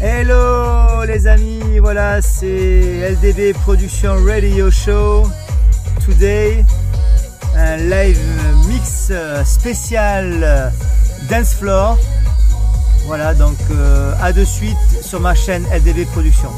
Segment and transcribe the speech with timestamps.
[0.00, 5.24] Hello les amis, voilà c'est LDB Production Radio Show.
[6.04, 6.64] Today,
[7.56, 8.20] un live
[8.68, 9.10] mix
[9.44, 10.72] spécial
[11.28, 11.98] Dance Floor.
[13.06, 16.50] Voilà donc euh, à de suite sur ma chaîne LDB Production.